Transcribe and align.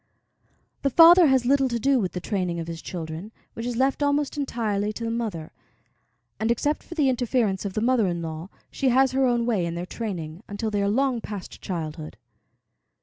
The 0.81 0.89
father 0.89 1.27
has 1.27 1.45
little 1.45 1.69
to 1.69 1.77
do 1.77 1.99
with 1.99 2.13
the 2.13 2.19
training 2.19 2.59
of 2.59 2.65
his 2.65 2.81
children, 2.81 3.31
which 3.53 3.67
is 3.67 3.75
left 3.75 4.01
almost 4.01 4.35
entirely 4.35 4.91
to 4.93 5.03
the 5.03 5.11
mother, 5.11 5.51
and, 6.39 6.49
except 6.49 6.81
for 6.81 6.95
the 6.95 7.07
interference 7.07 7.65
of 7.65 7.73
the 7.73 7.81
mother 7.81 8.07
in 8.07 8.19
law, 8.23 8.49
she 8.71 8.89
has 8.89 9.11
her 9.11 9.27
own 9.27 9.45
way 9.45 9.63
in 9.63 9.75
their 9.75 9.85
training, 9.85 10.41
until 10.47 10.71
they 10.71 10.81
are 10.81 10.89
long 10.89 11.21
past 11.21 11.61
childhood. 11.61 12.17